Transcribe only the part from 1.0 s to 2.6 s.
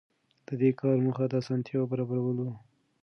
موخه د اسانتیاوو برابرول وو.